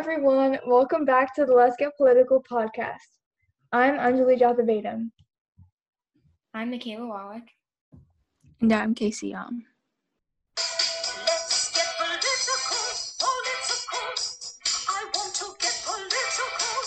[0.00, 0.58] everyone.
[0.66, 3.18] Welcome back to the Let's Get Political podcast.
[3.70, 5.10] I'm Anjali Jathavedam.
[6.54, 7.42] I'm Michaela Wallach.
[8.62, 9.62] And I'm Casey Young.
[10.56, 12.64] Let's get political,
[13.20, 14.08] political.
[14.88, 16.80] I want to get political.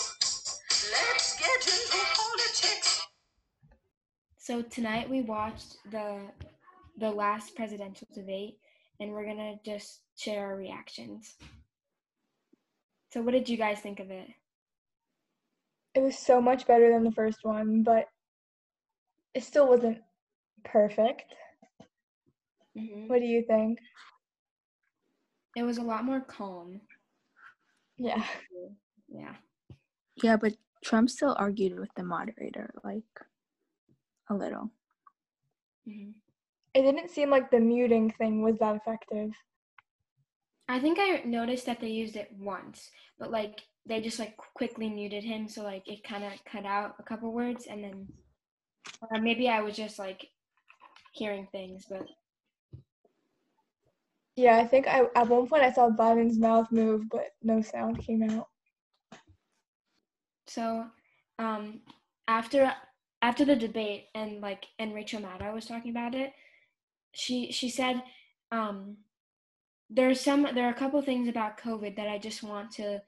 [0.90, 3.06] Let's get into politics.
[4.38, 6.18] So tonight we watched the
[6.98, 8.56] the last presidential debate
[8.98, 11.36] and we're going to just share our reactions.
[13.14, 14.26] So what did you guys think of it?
[15.94, 18.08] It was so much better than the first one, but
[19.34, 19.98] it still wasn't
[20.64, 21.32] perfect.
[22.76, 23.78] hmm What do you think?
[25.54, 26.80] It was a lot more calm.
[27.98, 28.24] Yeah.
[29.08, 29.36] Yeah.
[30.20, 33.04] Yeah, but Trump still argued with the moderator, like
[34.28, 34.72] a little.
[35.86, 36.10] hmm
[36.74, 39.30] It didn't seem like the muting thing was that effective.
[40.68, 44.88] I think I noticed that they used it once, but like they just like quickly
[44.88, 48.08] muted him, so like it kind of cut out a couple words, and then
[49.10, 50.28] or maybe I was just like
[51.12, 52.06] hearing things, but
[54.36, 57.98] Yeah, I think I at one point I saw Biden's mouth move, but no sound
[58.00, 58.48] came out.
[60.46, 60.86] So,
[61.38, 61.80] um,
[62.28, 62.72] after
[63.22, 66.32] after the debate and like and Rachel Maddow was talking about it,
[67.12, 68.02] she she said,
[68.52, 68.98] um,
[69.94, 73.00] there's some there are a couple things about COVID that I just want to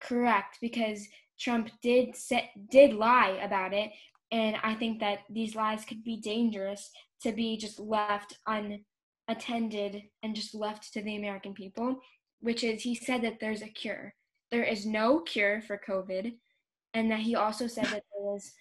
[0.00, 1.06] correct because
[1.38, 3.90] Trump did set did lie about it,
[4.30, 6.90] and I think that these lies could be dangerous
[7.22, 12.00] to be just left unattended and just left to the American people.
[12.40, 14.14] Which is, he said that there's a cure.
[14.50, 16.32] There is no cure for COVID
[16.94, 18.52] and that he also said that there was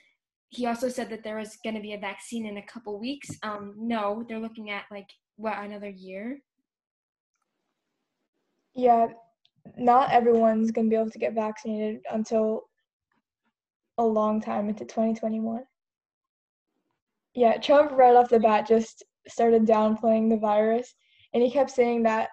[0.50, 3.30] he also said that there was going to be a vaccine in a couple weeks
[3.44, 6.40] um no they're looking at like what another year
[8.74, 9.08] Yeah,
[9.78, 12.64] not everyone's gonna be able to get vaccinated until
[13.98, 15.64] a long time into 2021.
[17.34, 20.94] Yeah, Trump right off the bat just started downplaying the virus,
[21.34, 22.30] and he kept saying that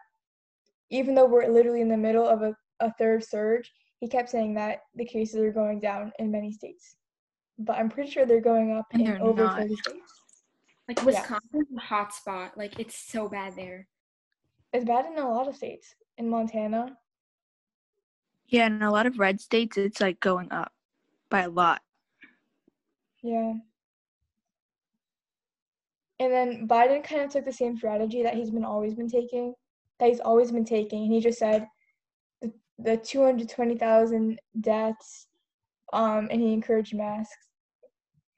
[0.91, 3.71] even though we're literally in the middle of a, a third surge,
[4.01, 6.97] he kept saying that the cases are going down in many states.
[7.59, 9.59] But I'm pretty sure they're going up And in over not.
[9.59, 10.13] 30 states.
[10.89, 13.87] like wisconsin's a hot spot like it's so bad there
[14.73, 15.95] It's bad in a lot of states.
[16.19, 16.97] In Montana,
[18.49, 20.73] Yeah, in a lot of red states, it's like going up
[21.31, 21.81] by a lot.
[23.23, 23.55] Yeah.
[26.21, 29.55] And then Biden kind of took the same strategy that he's been always been taking,
[30.01, 31.05] that he's always been taking.
[31.05, 31.67] And he just said
[32.43, 35.29] the, the 220,000 deaths,
[35.93, 37.49] um, and he encouraged masks.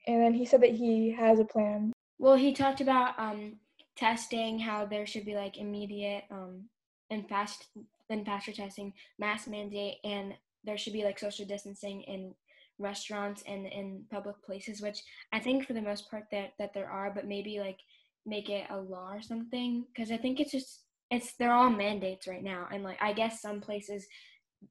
[0.07, 1.91] And then he said that he has a plan.
[2.19, 3.57] well he talked about um
[4.01, 6.63] testing how there should be like immediate um
[7.09, 7.67] and fast
[8.09, 12.33] and faster testing mask mandate and there should be like social distancing in
[12.79, 14.99] restaurants and in public places which
[15.33, 17.79] i think for the most part that that there are but maybe like
[18.25, 20.81] make it a law or something because i think it's just
[21.11, 24.07] it's they're all mandates right now and like i guess some places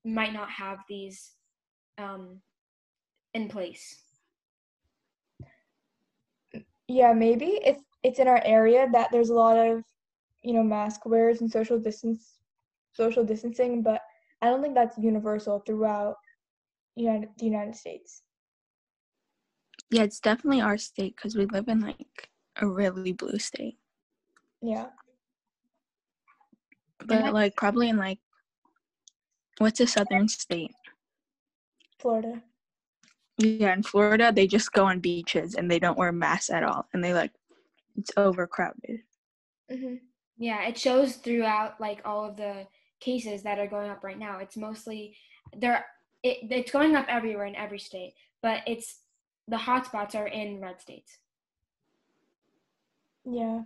[0.04, 1.32] might not have these
[1.98, 2.40] um
[3.34, 4.02] in place.
[6.88, 9.84] Yeah, maybe it's it's in our area that there's a lot of,
[10.42, 12.38] you know, mask wearers and social distance
[12.92, 14.00] social distancing, but
[14.42, 16.16] I don't think that's universal throughout
[16.96, 18.22] United the United States.
[19.90, 23.78] Yeah, it's definitely our state because we live in like a really blue state.
[24.62, 24.86] Yeah.
[27.06, 28.18] But like probably in like
[29.58, 30.72] what's a southern state?
[31.98, 32.42] Florida.
[33.38, 36.86] Yeah, in Florida they just go on beaches and they don't wear masks at all
[36.92, 37.32] and they like
[37.96, 39.00] it's overcrowded.
[39.70, 39.96] hmm
[40.38, 42.66] Yeah, it shows throughout like all of the
[43.00, 44.38] cases that are going up right now.
[44.38, 45.16] It's mostly
[45.56, 45.84] there.
[46.22, 48.12] It, it's going up everywhere in every state,
[48.42, 49.00] but it's
[49.48, 51.18] the hot spots are in red states.
[53.24, 53.62] Yeah.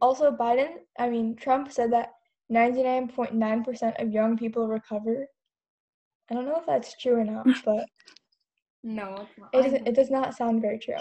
[0.00, 2.10] Also, Biden, I mean, Trump said that
[2.50, 5.26] 99.9% of young people recover.
[6.30, 7.86] I don't know if that's true or not, but
[8.82, 9.50] No, it's not.
[9.52, 10.96] it, doesn't, it does not sound very true.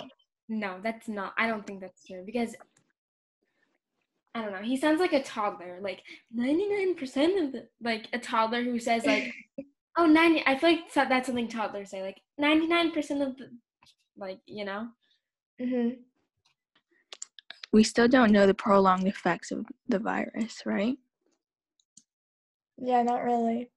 [0.52, 1.34] No, that's not.
[1.38, 2.54] I don't think that's true because
[4.36, 4.62] I don't know.
[4.62, 5.80] He sounds like a toddler.
[5.82, 9.32] Like ninety nine percent of the like a toddler who says like,
[9.98, 12.02] oh 90 I feel like that's something toddlers say.
[12.02, 13.50] Like ninety nine percent of the
[14.18, 14.90] like you know.
[15.58, 15.90] hmm
[17.72, 20.98] We still don't know the prolonged effects of the virus, right?
[22.78, 23.72] Yeah, not really.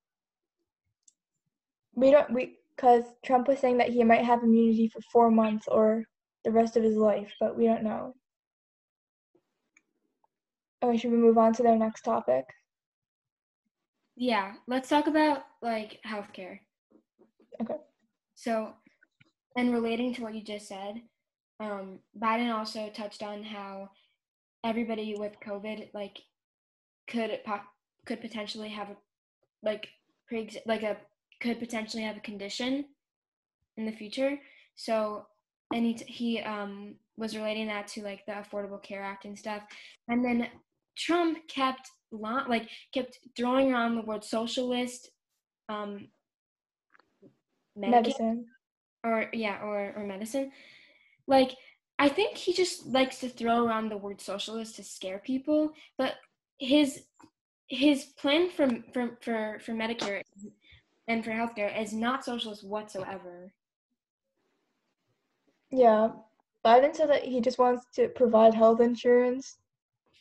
[1.94, 5.68] We don't, we, because Trump was saying that he might have immunity for four months
[5.68, 6.04] or
[6.44, 8.14] the rest of his life, but we don't know.
[10.82, 12.44] Okay, should we move on to their next topic?
[14.16, 16.60] Yeah, let's talk about like healthcare.
[17.60, 17.76] Okay.
[18.34, 18.74] So,
[19.56, 21.00] and relating to what you just said,
[21.60, 23.90] um, Biden also touched on how
[24.64, 26.20] everybody with COVID like
[27.08, 27.60] could po-
[28.06, 28.96] could potentially have a
[29.62, 29.88] like
[30.28, 30.96] pre like a
[31.40, 32.84] could potentially have a condition
[33.76, 34.38] in the future.
[34.76, 35.26] So,
[35.74, 39.38] and he t- he um was relating that to like the Affordable Care Act and
[39.38, 39.62] stuff,
[40.08, 40.48] and then
[40.96, 45.10] Trump kept like kept throwing around the word socialist,
[45.68, 46.08] um,
[47.76, 48.46] Medicine.
[49.04, 50.52] or yeah, or or medicine.
[51.26, 51.50] Like
[51.98, 56.14] I think he just likes to throw around the word socialist to scare people, but
[56.58, 57.02] his
[57.66, 60.22] his plan for for for, for Medicare
[61.08, 63.52] and for healthcare is not socialist whatsoever.
[65.74, 66.10] Yeah.
[66.64, 69.58] Biden said that he just wants to provide health insurance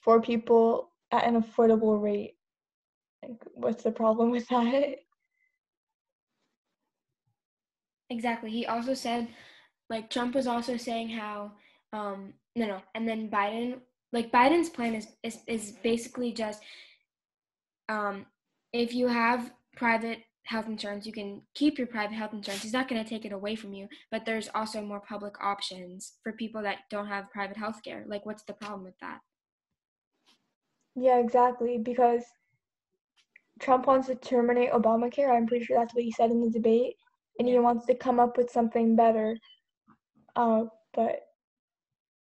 [0.02, 2.36] for people at an affordable rate.
[3.22, 4.96] Like, what's the problem with that?
[8.10, 8.50] Exactly.
[8.50, 9.28] He also said,
[9.90, 11.52] like Trump was also saying how,
[11.94, 13.80] um, no, no, and then Biden,
[14.12, 16.62] like Biden's plan is is is basically just,
[17.90, 18.26] um,
[18.74, 22.64] if you have private health insurance, you can keep your private health insurance.
[22.64, 26.14] He's not going to take it away from you, but there's also more public options
[26.24, 28.04] for people that don't have private health care.
[28.08, 29.20] Like, what's the problem with that?
[30.96, 31.78] Yeah, exactly.
[31.78, 32.24] Because
[33.60, 35.36] Trump wants to terminate Obamacare.
[35.36, 36.96] I'm pretty sure that's what he said in the debate.
[37.40, 39.38] And he wants to come up with something better.
[40.36, 41.22] Uh, but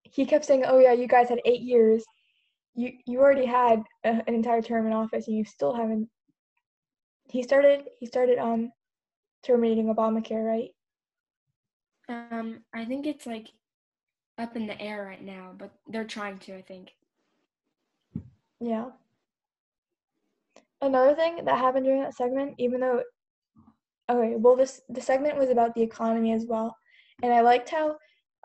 [0.03, 2.03] he kept saying, "Oh yeah, you guys had eight years.
[2.75, 6.09] You you already had a, an entire term in office, and you still haven't."
[7.33, 8.71] He started he started um
[9.43, 10.69] terminating Obamacare, right?
[12.07, 13.47] Um, I think it's like
[14.37, 16.55] up in the air right now, but they're trying to.
[16.55, 16.91] I think.
[18.59, 18.91] Yeah.
[20.79, 23.01] Another thing that happened during that segment, even though,
[24.11, 26.75] okay, well, this the segment was about the economy as well,
[27.23, 27.97] and I liked how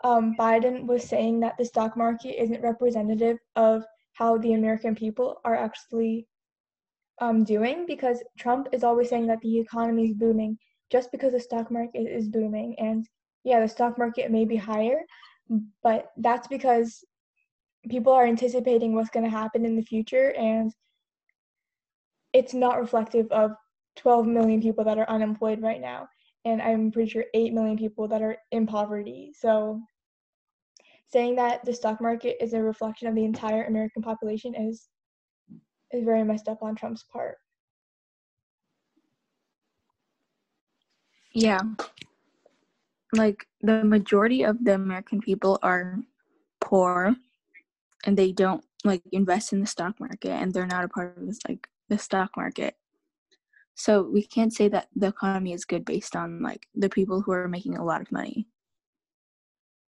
[0.03, 3.83] um, Biden was saying that the stock market isn't representative of
[4.13, 6.27] how the American people are actually
[7.21, 10.57] um, doing because Trump is always saying that the economy is booming
[10.91, 13.07] just because the stock market is booming, and
[13.43, 15.01] yeah, the stock market may be higher,
[15.83, 17.03] but that's because
[17.89, 20.73] people are anticipating what's going to happen in the future and
[22.33, 23.51] it's not reflective of
[23.95, 26.07] 12 million people that are unemployed right now
[26.45, 29.31] and i'm pretty sure 8 million people that are in poverty.
[29.37, 29.81] So
[31.07, 34.89] saying that the stock market is a reflection of the entire american population is
[35.91, 37.37] is very messed up on trump's part
[41.33, 41.61] Yeah.
[43.13, 45.99] Like the majority of the American people are
[46.59, 47.15] poor
[48.05, 51.25] and they don't like invest in the stock market and they're not a part of
[51.25, 52.75] this like the stock market.
[53.75, 57.31] So we can't say that the economy is good based on like the people who
[57.31, 58.47] are making a lot of money.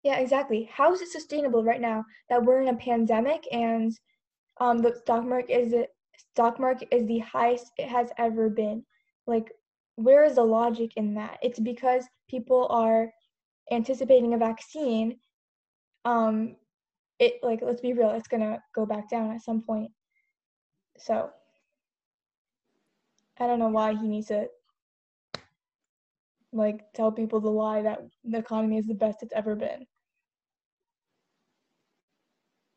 [0.02, 3.92] yeah exactly how is it sustainable right now that we're in a pandemic and
[4.62, 8.84] um the stock market is the stock market is the highest it has ever been.
[9.26, 9.50] Like
[9.96, 11.38] where is the logic in that?
[11.42, 13.12] It's because people are
[13.72, 15.18] anticipating a vaccine
[16.04, 16.56] um
[17.18, 19.90] it like let's be real it's gonna go back down at some point.
[20.98, 21.30] So
[23.40, 24.46] i don't know why he needs to
[26.52, 29.86] like tell people the lie that the economy is the best it's ever been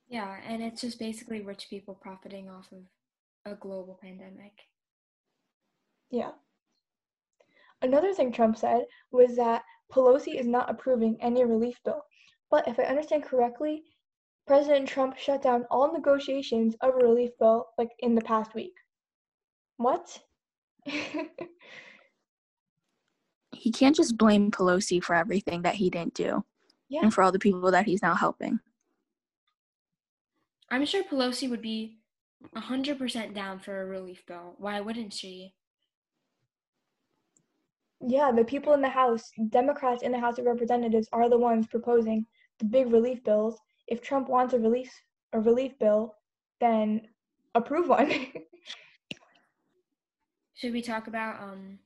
[0.08, 2.84] Yeah, and it's just basically rich people profiting off of
[3.52, 4.54] a global pandemic.
[6.12, 6.32] Yeah.
[7.82, 12.02] Another thing Trump said was that Pelosi is not approving any relief bill.
[12.52, 13.84] But if I understand correctly,
[14.48, 18.74] President Trump shut down all negotiations of a relief bill like in the past week.
[19.78, 20.22] What?
[23.52, 26.44] He can't just blame Pelosi for everything that he didn't do
[26.88, 27.02] yeah.
[27.02, 28.60] and for all the people that he's now helping.
[30.70, 32.00] I'm sure Pelosi would be
[32.56, 34.56] 100% down for a relief bill.
[34.58, 35.54] Why wouldn't she?
[38.02, 41.68] Yeah, the people in the House, Democrats in the House of Representatives are the ones
[41.68, 42.26] proposing
[42.60, 43.58] the big relief bills.
[43.88, 44.92] If Trump wants a relief
[45.34, 46.16] a relief bill,
[46.60, 47.08] then
[47.56, 48.12] approve one.
[50.56, 51.80] Should we talk about um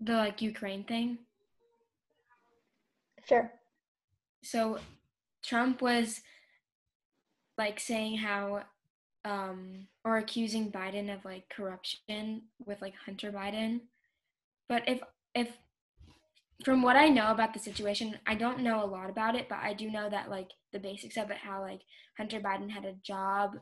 [0.00, 1.18] the like Ukraine thing?
[3.26, 3.52] sure.
[4.42, 4.78] So
[5.42, 6.20] Trump was
[7.58, 8.62] like saying how
[9.24, 13.80] um or accusing Biden of like corruption with like Hunter Biden.
[14.68, 15.00] But if
[15.34, 15.48] if
[16.64, 19.58] from what I know about the situation, I don't know a lot about it, but
[19.58, 21.80] I do know that like the basics of it how like
[22.16, 23.56] Hunter Biden had a job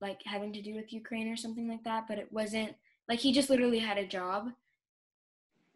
[0.00, 2.74] like having to do with Ukraine or something like that, but it wasn't
[3.08, 4.48] like he just literally had a job.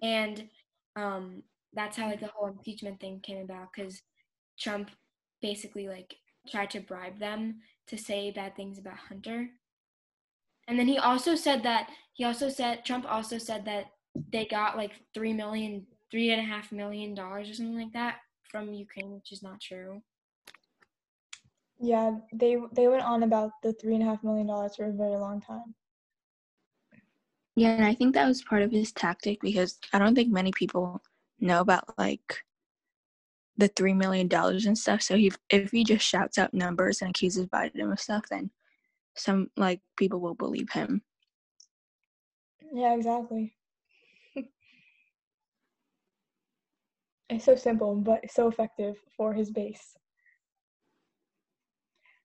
[0.03, 0.49] And
[0.97, 4.03] um that's how like the whole impeachment thing came about cuz
[4.59, 4.91] Trump
[5.43, 6.14] basically like
[6.50, 9.49] tried to bribe them to say bad things about Hunter.
[10.69, 13.87] And then he also said that he also said Trump also said that
[14.33, 18.16] they got like three million, three and a half million dollars or something like that
[18.50, 20.02] from Ukraine, which is not true.
[21.78, 24.93] Yeah, they they went on about the three and a half million dollars for a
[24.93, 25.75] very long time.
[27.55, 30.52] Yeah, and I think that was part of his tactic because I don't think many
[30.52, 31.02] people
[31.38, 32.43] know about like
[33.59, 35.03] the three million dollars and stuff.
[35.03, 38.51] So he, if he just shouts out numbers and accuses Biden of stuff, then
[39.15, 41.03] some like people will believe him.
[42.73, 43.55] Yeah, exactly.
[47.31, 49.97] it's so simple, but so effective for his base.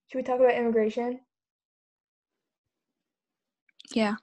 [0.07, 1.21] Should we talk about immigration?
[3.93, 4.15] Yeah.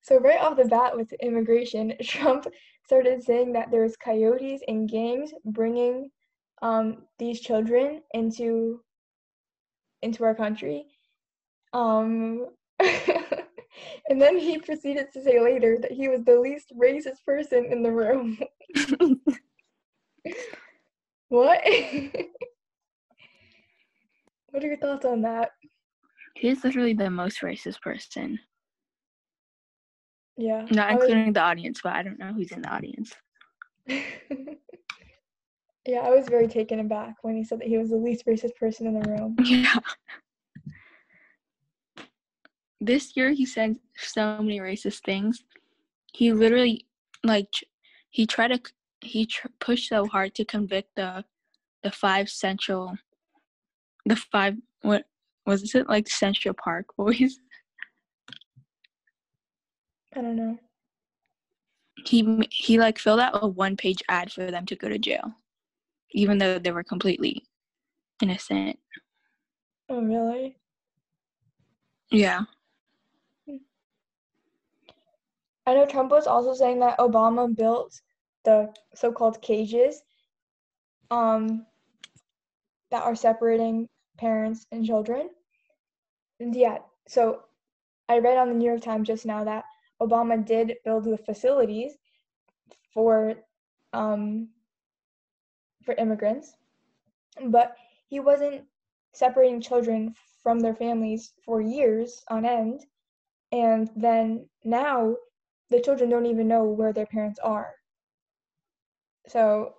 [0.00, 2.46] So right off the bat with immigration, Trump
[2.88, 6.10] started saying that there's coyotes and gangs bringing
[6.62, 8.80] um, these children into
[10.00, 10.86] into our country.
[11.74, 12.46] Um,
[12.80, 17.82] and then he proceeded to say later that he was the least racist person in
[17.82, 18.38] the room.
[21.28, 21.60] what?
[24.48, 25.50] what are your thoughts on that?
[26.36, 28.38] He's literally the most racist person.
[30.38, 30.64] Yeah.
[30.70, 33.12] Not I was- including the audience, but I don't know who's in the audience.
[33.88, 34.00] yeah,
[36.00, 38.86] I was very taken aback when he said that he was the least racist person
[38.86, 39.36] in the room.
[39.44, 39.74] Yeah.
[42.80, 45.42] This year he said so many racist things.
[46.12, 46.86] He literally
[47.24, 47.52] like
[48.10, 48.60] he tried to
[49.00, 51.24] he tr- pushed so hard to convict the
[51.82, 52.96] the five central
[54.06, 55.06] the five what
[55.44, 57.40] was it like Central Park boys.
[60.16, 60.58] I don't know.
[62.04, 65.32] He he like filled out a one page ad for them to go to jail,
[66.12, 67.44] even though they were completely
[68.22, 68.78] innocent.
[69.88, 70.56] Oh, really?
[72.10, 72.42] Yeah.
[75.66, 78.00] I know Trump was also saying that Obama built
[78.44, 80.00] the so-called cages
[81.10, 81.66] um,
[82.90, 83.86] that are separating
[84.16, 85.28] parents and children.
[86.40, 87.42] And yeah, so
[88.08, 89.64] I read on the New York Times just now that
[90.00, 91.92] Obama did build the facilities
[92.92, 93.34] for
[93.92, 94.48] um,
[95.82, 96.54] for immigrants,
[97.46, 97.76] but
[98.08, 98.62] he wasn't
[99.12, 102.84] separating children from their families for years on end.
[103.52, 105.16] And then now
[105.70, 107.74] the children don't even know where their parents are.
[109.26, 109.74] So,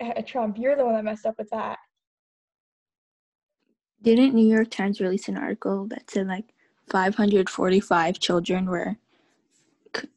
[0.26, 1.78] Trump, you're the one that messed up with that.
[4.02, 6.54] Didn't New York Times release an article that said like
[6.90, 8.96] 545 children were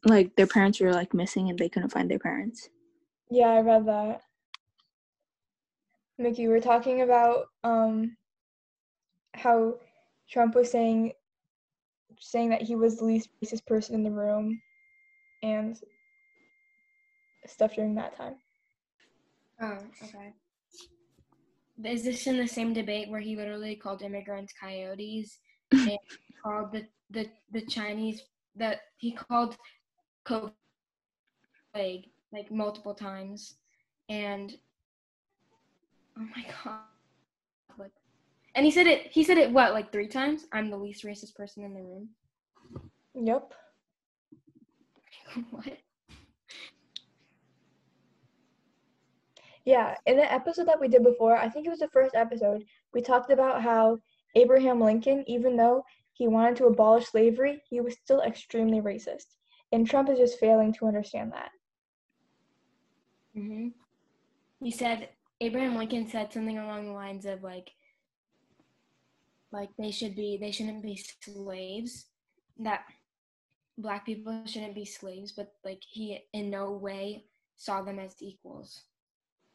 [0.03, 2.69] like their parents were like missing and they couldn't find their parents?
[3.29, 4.21] Yeah, I read that.
[6.17, 8.15] Mickey, we're talking about um
[9.33, 9.75] how
[10.29, 11.13] Trump was saying
[12.19, 14.61] saying that he was the least racist person in the room
[15.41, 15.77] and
[17.45, 18.35] stuff during that time.
[19.61, 20.33] Oh, okay.
[21.83, 25.39] Is this in the same debate where he literally called immigrants coyotes
[25.71, 25.97] and
[26.43, 28.23] called the, the, the Chinese
[28.55, 29.57] that he called
[30.25, 30.51] COVID
[31.73, 33.55] plague like multiple times.
[34.09, 34.53] And
[36.17, 36.79] oh my god
[37.79, 37.91] like
[38.53, 40.45] and he said it he said it what like three times?
[40.51, 42.09] I'm the least racist person in the room.
[43.15, 43.53] Yep.
[45.51, 45.77] what?
[49.65, 52.65] Yeah, in the episode that we did before, I think it was the first episode,
[52.93, 53.97] we talked about how
[54.35, 59.35] Abraham Lincoln, even though he wanted to abolish slavery, he was still extremely racist.
[59.71, 61.51] And Trump is just failing to understand that.
[63.35, 63.69] hmm
[64.61, 65.09] He said
[65.41, 67.71] Abraham Lincoln said something along the lines of like,
[69.51, 72.07] like they should be they shouldn't be slaves,
[72.59, 72.83] that
[73.77, 78.83] black people shouldn't be slaves, but like he in no way saw them as equals.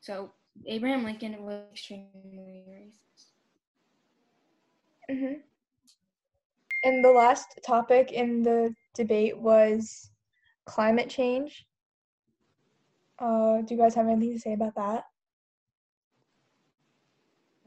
[0.01, 0.33] So
[0.67, 3.33] Abraham Lincoln was extremely racist.
[5.09, 5.41] hmm
[6.85, 10.11] And the last topic in the debate was
[10.65, 11.67] climate change.
[13.19, 15.05] Uh, do you guys have anything to say about that?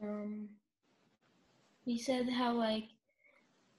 [0.02, 0.48] Um,
[1.84, 2.84] he said how like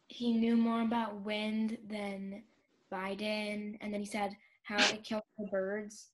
[0.08, 2.44] he knew more about wind than
[2.92, 6.10] Biden, and then he said how it killed the birds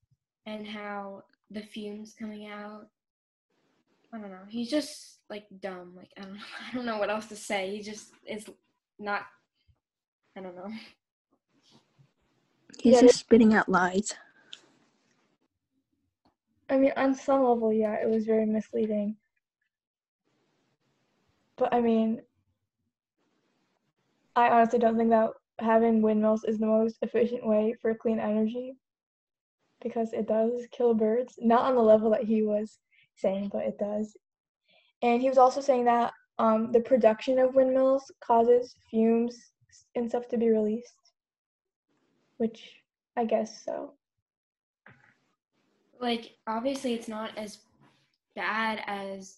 [0.45, 2.87] and how the fumes coming out.
[4.13, 4.47] I don't know.
[4.47, 5.93] He's just like dumb.
[5.95, 6.37] Like I don't.
[6.71, 7.75] I don't know what else to say.
[7.75, 8.45] He just is
[8.99, 9.23] not.
[10.35, 10.71] I don't know.
[12.79, 14.13] He's Yeah, just spitting out lies.
[16.69, 19.17] I mean, on some level, yeah, it was very misleading.
[21.57, 22.21] But I mean,
[24.35, 28.77] I honestly don't think that having windmills is the most efficient way for clean energy
[29.81, 31.35] because it does kill birds.
[31.39, 32.79] Not on the level that he was
[33.15, 34.15] saying, but it does.
[35.01, 39.37] And he was also saying that um, the production of windmills causes fumes
[39.95, 40.93] and stuff to be released,
[42.37, 42.81] which
[43.17, 43.93] I guess so.
[45.99, 47.59] Like obviously, it's not as
[48.35, 49.37] bad as.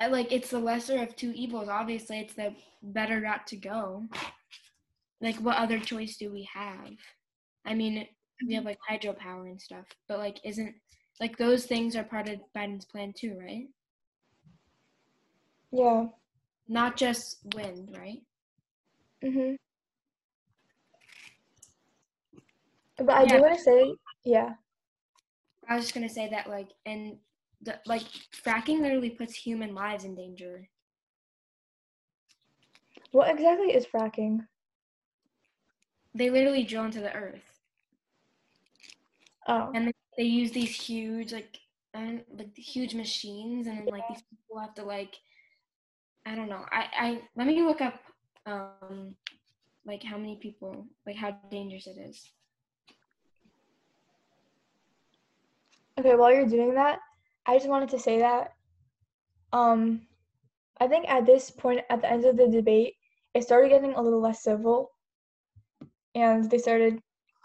[0.00, 1.68] uh, Like it's the lesser of two evils.
[1.68, 4.04] Obviously, it's the better route to go.
[5.20, 6.92] Like, what other choice do we have?
[7.66, 8.06] I mean,
[8.46, 10.74] we have like hydropower and stuff, but like, isn't
[11.20, 13.66] like those things are part of Biden's plan too, right?
[15.70, 16.06] Yeah.
[16.68, 18.22] Not just wind, right?
[19.22, 19.56] Mhm.
[22.96, 23.36] But I Yeah.
[23.36, 23.94] do want to say,
[24.24, 24.54] yeah.
[25.68, 27.18] I was just gonna say that, like, and
[27.62, 30.68] the, like fracking literally puts human lives in danger.
[33.12, 34.46] What exactly is fracking?
[36.14, 37.60] They literally drill into the earth,
[39.46, 39.70] Oh.
[39.74, 41.58] and they, they use these huge, like,
[41.94, 45.16] like huge machines, and then like these people have to like,
[46.28, 46.64] I don't know.
[46.70, 47.94] I I let me look up,
[48.44, 49.14] um,
[49.86, 52.30] like how many people, like how dangerous it is.
[55.98, 56.98] Okay, while you're doing that,
[57.46, 58.52] I just wanted to say that
[59.54, 60.02] um
[60.80, 62.94] I think at this point at the end of the debate,
[63.34, 64.90] it started getting a little less civil
[66.14, 67.00] and they started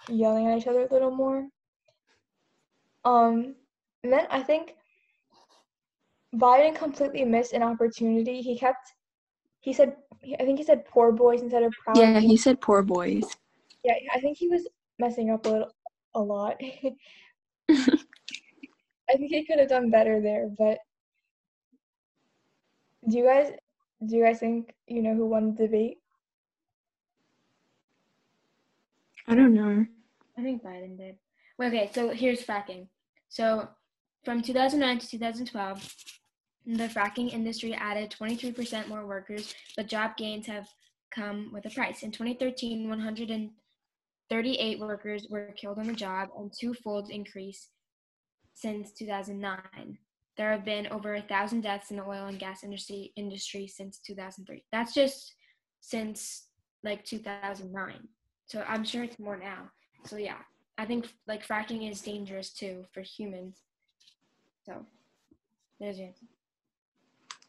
[0.10, 1.48] yelling at each other a little more.
[3.06, 3.56] Um
[4.04, 4.76] and then I think
[6.36, 8.42] Biden completely missed an opportunity.
[8.42, 8.94] He kept
[9.62, 9.96] he said
[10.40, 12.24] I think he said poor boys instead of proud Yeah, boys.
[12.24, 13.24] he said poor boys.
[13.84, 14.68] Yeah, I think he was
[15.00, 15.72] messing up a little,
[16.16, 16.56] a lot.
[17.70, 20.78] I think he could have done better there, but
[23.10, 23.52] do you guys
[24.06, 25.98] do you guys think you know who won the debate?
[29.28, 29.86] I don't know.
[30.38, 31.16] I think Biden did.
[31.58, 32.88] Well, okay, so here's fracking.
[33.30, 33.70] So
[34.26, 35.96] from 2009 to 2012,
[36.66, 40.68] the fracking industry added 23% more workers, but job gains have
[41.12, 42.04] come with a price.
[42.04, 47.70] In 2013, 138 workers were killed on the job, a two-fold increase
[48.54, 49.98] since 2009.
[50.36, 54.00] There have been over a thousand deaths in the oil and gas industry industry since
[54.00, 54.64] 2003.
[54.72, 55.36] That's just
[55.80, 56.48] since
[56.84, 58.08] like 2009.
[58.48, 59.70] So I'm sure it's more now.
[60.06, 60.40] So yeah,
[60.78, 63.58] I think like fracking is dangerous too for humans.
[64.66, 64.86] So
[65.80, 66.26] there's your answer.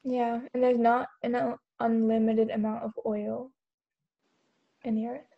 [0.05, 3.51] Yeah, and there's not an unlimited amount of oil
[4.85, 5.35] in the earth.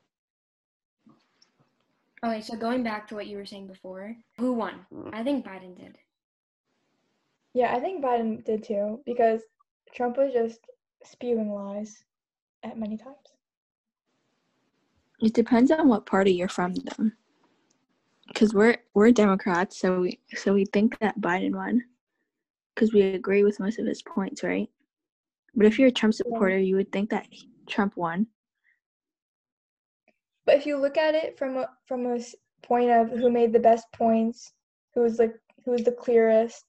[2.24, 4.86] Okay, so going back to what you were saying before, who won?
[4.92, 5.10] Hmm.
[5.12, 5.96] I think Biden did.
[7.54, 9.42] Yeah, I think Biden did too because
[9.94, 10.60] Trump was just
[11.04, 12.04] spewing lies
[12.64, 13.16] at many times.
[15.20, 17.10] It depends on what party you're from, though.
[18.28, 21.84] Because we're we're Democrats, so we so we think that Biden won,
[22.76, 24.68] because we agree with most of his points, right?
[25.54, 27.26] But if you're a Trump supporter, you would think that
[27.66, 28.26] Trump won.
[30.44, 33.52] But if you look at it from a from a s- point of who made
[33.52, 34.52] the best points,
[34.94, 35.34] who was like
[35.64, 36.66] who was the clearest,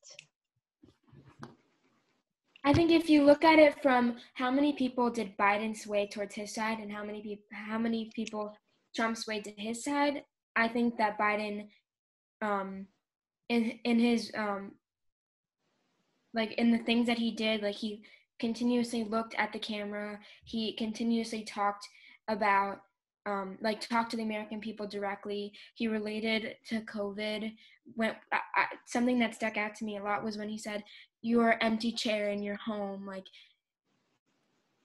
[2.64, 6.36] I think if you look at it from how many people did Biden sway towards
[6.36, 8.56] his side and how many people how many people
[8.96, 10.24] Trump swayed to his side,
[10.56, 11.68] I think that Biden
[12.42, 12.88] um
[13.50, 14.72] in in his um
[16.34, 18.04] like in the things that he did, like he
[18.40, 21.88] continuously looked at the camera, he continuously talked
[22.28, 22.82] about
[23.26, 25.52] um, like talked to the American people directly.
[25.76, 27.52] He related to COVID.
[27.96, 30.84] When I, I, something that stuck out to me a lot was when he said,
[31.22, 33.26] "Your empty chair in your home, like,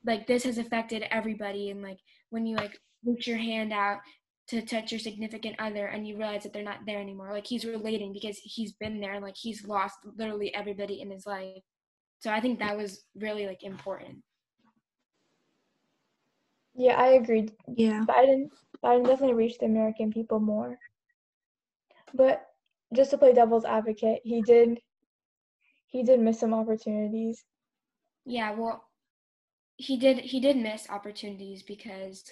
[0.05, 1.99] like this has affected everybody." And like
[2.31, 3.99] when you like reach your hand out
[4.49, 7.65] to touch your significant other and you realize that they're not there anymore, like he's
[7.65, 9.15] relating because he's been there.
[9.15, 11.63] and Like he's lost literally everybody in his life.
[12.21, 14.19] So I think that was really like important.
[16.75, 17.53] yeah, I agreed.
[17.69, 18.05] Yeah.
[18.09, 18.51] Biden
[18.85, 20.79] Biden definitely reached the American people more.
[22.15, 22.47] But
[22.95, 24.81] just to play devil's advocate, he did
[25.87, 27.45] he did miss some opportunities.
[28.25, 28.85] Yeah, well,
[29.77, 32.25] he did he did miss opportunities because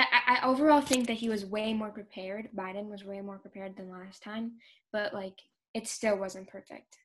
[0.00, 2.48] I, I, overall think that he was way more prepared.
[2.56, 4.52] Biden was way more prepared than last time,
[4.92, 5.40] but like
[5.74, 6.98] it still wasn't perfect.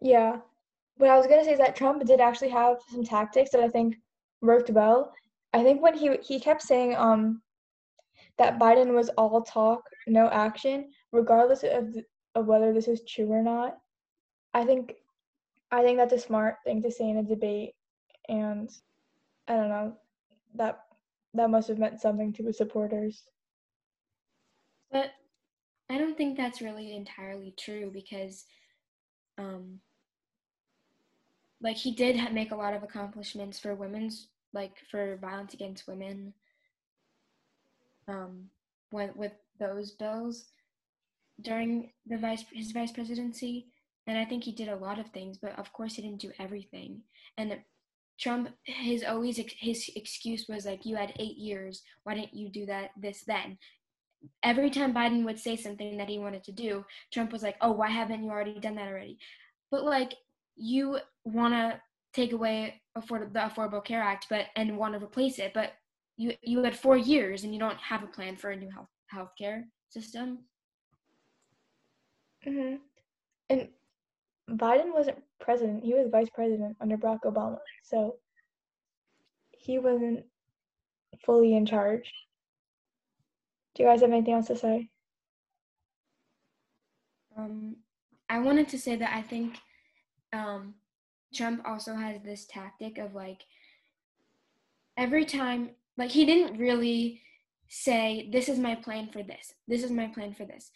[0.00, 0.38] Yeah.
[0.96, 3.68] What I was gonna say is that Trump did actually have some tactics that I
[3.68, 3.96] think
[4.40, 5.12] worked well.
[5.52, 7.42] I think when he he kept saying um
[8.38, 11.94] that Biden was all talk, no action, regardless of
[12.34, 13.78] of whether this is true or not.
[14.54, 14.94] I think
[15.70, 17.74] I think that's a smart thing to say in a debate,
[18.28, 18.70] and
[19.48, 19.96] I don't know
[20.54, 20.85] that
[21.36, 23.22] that must have meant something to his supporters.
[24.90, 25.10] But
[25.90, 28.44] I don't think that's really entirely true because,
[29.38, 29.80] um,
[31.60, 36.32] like he did make a lot of accomplishments for women's, like for violence against women.
[38.08, 38.50] Um,
[38.90, 40.46] when with those bills
[41.42, 43.66] during the vice his vice presidency,
[44.06, 46.32] and I think he did a lot of things, but of course he didn't do
[46.38, 47.02] everything.
[47.36, 47.58] And
[48.18, 51.82] Trump, his always ex- his excuse was like, "You had eight years.
[52.04, 53.58] Why didn't you do that this then?"
[54.42, 57.72] Every time Biden would say something that he wanted to do, Trump was like, "Oh,
[57.72, 59.18] why haven't you already done that already?"
[59.70, 60.14] But like,
[60.56, 61.80] you want to
[62.12, 65.74] take away afford- the Affordable Care Act, but and want to replace it, but
[66.16, 68.88] you you had four years and you don't have a plan for a new health
[69.14, 70.48] healthcare system.
[72.46, 72.76] Mm hmm
[73.50, 73.68] And
[74.50, 78.16] Biden wasn't president; he was vice president under Barack Obama, so
[79.50, 80.24] he wasn't
[81.24, 82.12] fully in charge.
[83.74, 84.88] Do you guys have anything else to say?
[87.36, 87.76] Um,
[88.28, 89.58] I wanted to say that I think
[90.32, 90.74] um,
[91.34, 93.42] Trump also has this tactic of like
[94.96, 97.20] every time, like he didn't really
[97.68, 99.54] say, "This is my plan for this.
[99.68, 100.70] This is my plan for this."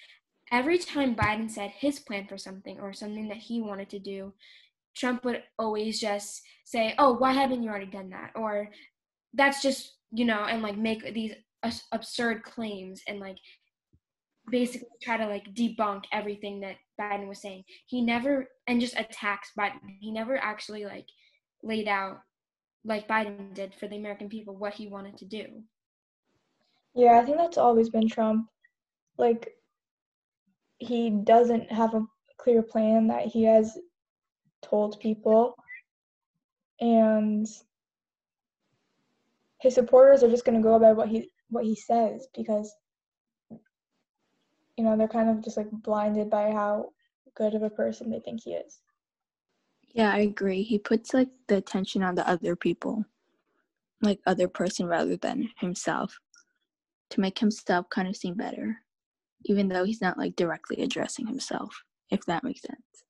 [0.50, 4.32] Every time Biden said his plan for something or something that he wanted to do,
[4.96, 8.68] Trump would always just say, "Oh, why haven't you already done that?" Or
[9.34, 11.34] that's just you know, and like make these
[11.92, 13.36] absurd claims and like
[14.50, 17.64] basically try to like debunk everything that Biden was saying.
[17.86, 19.78] He never and just attacks Biden.
[20.00, 21.06] He never actually like
[21.62, 22.18] laid out
[22.84, 25.46] like Biden did for the American people what he wanted to do.
[26.94, 28.48] Yeah, I think that's always been Trump.
[29.16, 29.52] Like,
[30.80, 32.04] he doesn't have a
[32.38, 33.78] clear plan that he has
[34.62, 35.54] told people,
[36.80, 37.46] and
[39.60, 42.74] his supporters are just going to go by what he what he says because
[43.50, 46.90] you know they're kind of just like blinded by how
[47.34, 48.80] good of a person they think he is.
[49.92, 50.62] Yeah, I agree.
[50.62, 53.04] He puts like the attention on the other people,
[54.00, 56.18] like other person rather than himself,
[57.10, 58.78] to make himself kind of seem better,
[59.44, 63.04] even though he's not like directly addressing himself, if that makes sense.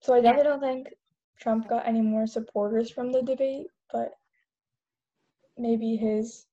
[0.00, 0.94] So I definitely don't think
[1.38, 4.12] Trump got any more supporters from the debate, but
[5.56, 6.46] maybe his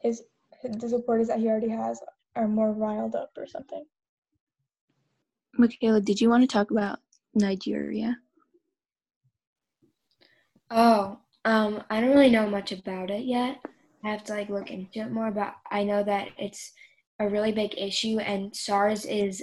[0.00, 0.22] his,
[0.60, 2.00] his the supporters that he already has
[2.36, 3.84] are more riled up or something.
[5.54, 7.00] Michaela, did you want to talk about
[7.34, 8.18] Nigeria?
[10.70, 13.58] Oh, um, I don't really know much about it yet.
[14.04, 16.72] I have to like look into it more, but I know that it's
[17.20, 19.42] a really big issue and SARS is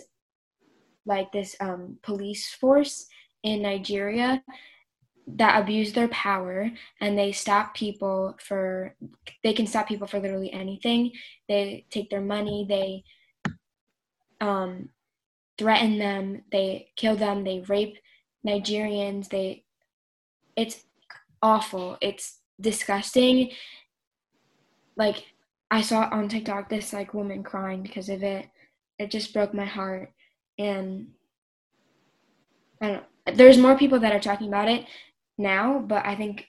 [1.05, 3.07] like this um, police force
[3.43, 4.43] in Nigeria
[5.27, 8.95] that abuse their power and they stop people for
[9.43, 11.11] they can stop people for literally anything.
[11.47, 13.03] They take their money, they
[14.39, 14.89] um,
[15.57, 17.97] threaten them, they kill them, they rape
[18.45, 19.63] Nigerians, they
[20.55, 20.83] it's
[21.41, 21.97] awful.
[22.01, 23.51] It's disgusting.
[24.95, 25.23] Like
[25.71, 28.47] I saw on TikTok this like woman crying because of it.
[28.99, 30.12] It just broke my heart.
[30.58, 31.10] And
[32.82, 33.04] I don't.
[33.38, 34.86] There's more people that are talking about it
[35.38, 36.47] now, but I think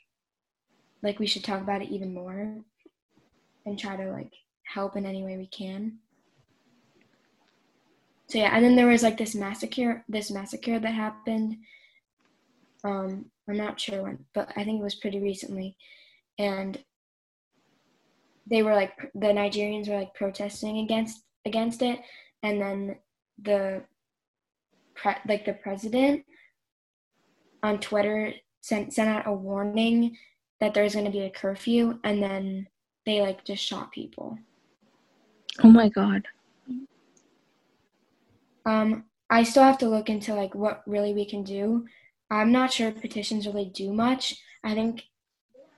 [1.02, 2.54] like we should talk about it even more
[3.64, 4.32] and try to like
[4.64, 5.98] help in any way we can.
[8.28, 11.56] So yeah, and then there was like this massacre this massacre that happened.
[12.84, 15.76] Um I'm not sure when, but I think it was pretty recently.
[16.38, 16.78] And
[18.48, 22.00] they were like the Nigerians were like protesting against against it,
[22.42, 22.96] and then
[23.42, 23.82] the
[24.94, 26.24] pre- like the president
[27.62, 30.16] on Twitter sent sent out a warning
[30.60, 32.66] that there's going to be a curfew, and then
[33.04, 34.38] they like just shot people.
[35.62, 36.26] Oh my god.
[38.64, 41.86] Um, I still have to look into like what really we can do.
[42.30, 44.34] I'm not sure petitions really do much.
[44.64, 45.04] I think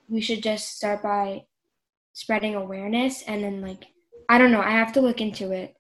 [0.09, 1.45] we should just start by
[2.13, 3.87] spreading awareness and then like
[4.29, 5.75] I don't know, I have to look into it.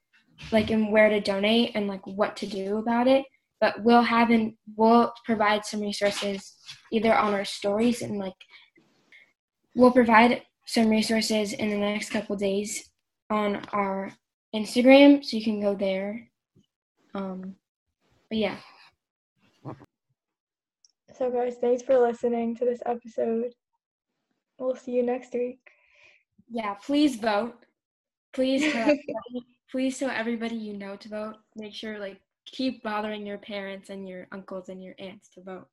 [0.53, 3.25] Like and where to donate and like what to do about it.
[3.61, 6.57] But we'll have and we'll provide some resources
[6.93, 8.35] either on our stories and like
[9.75, 12.88] we'll provide some resources in the next couple days
[13.31, 14.12] on our
[14.55, 16.31] Instagram so you can go there.
[17.14, 17.57] Um
[18.29, 18.57] but yeah.
[21.19, 23.53] So, guys, thanks for listening to this episode.
[24.59, 25.59] We'll see you next week.
[26.51, 27.55] Yeah, please vote.
[28.33, 31.37] Please tell everybody, please tell everybody you know to vote.
[31.57, 35.67] Make sure like keep bothering your parents and your uncles and your aunts to vote.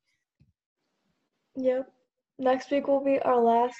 [1.56, 1.90] Yep.
[2.38, 3.76] Next week will be our last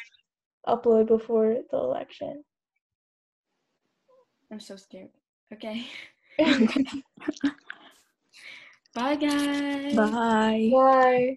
[0.67, 2.43] upload before the election.
[4.51, 5.11] I'm so scared.
[5.53, 5.87] Okay.
[8.95, 9.95] Bye guys.
[9.95, 10.71] Bye.
[10.73, 11.37] Bye.